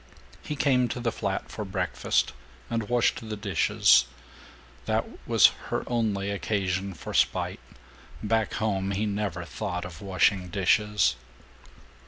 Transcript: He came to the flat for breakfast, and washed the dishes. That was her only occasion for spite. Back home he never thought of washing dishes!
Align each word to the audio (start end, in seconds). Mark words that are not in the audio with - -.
He 0.41 0.55
came 0.55 0.87
to 0.87 0.99
the 0.99 1.11
flat 1.11 1.51
for 1.51 1.63
breakfast, 1.63 2.33
and 2.71 2.89
washed 2.89 3.19
the 3.29 3.35
dishes. 3.35 4.05
That 4.87 5.05
was 5.27 5.51
her 5.67 5.83
only 5.85 6.31
occasion 6.31 6.95
for 6.95 7.13
spite. 7.13 7.59
Back 8.23 8.55
home 8.55 8.89
he 8.93 9.05
never 9.05 9.45
thought 9.45 9.85
of 9.85 10.01
washing 10.01 10.47
dishes! 10.49 11.17